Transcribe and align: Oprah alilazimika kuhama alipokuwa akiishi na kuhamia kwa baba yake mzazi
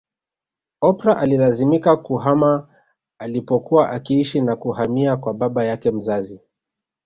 Oprah 0.81 1.17
alilazimika 1.21 1.97
kuhama 1.97 2.67
alipokuwa 3.19 3.89
akiishi 3.89 4.41
na 4.41 4.55
kuhamia 4.55 5.17
kwa 5.17 5.33
baba 5.33 5.65
yake 5.65 5.91
mzazi 5.91 6.41